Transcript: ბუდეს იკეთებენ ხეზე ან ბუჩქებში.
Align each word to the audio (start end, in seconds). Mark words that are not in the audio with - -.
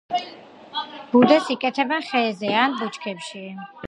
ბუდეს 1.11 1.51
იკეთებენ 1.55 2.07
ხეზე 2.07 2.53
ან 2.63 2.77
ბუჩქებში. 2.81 3.43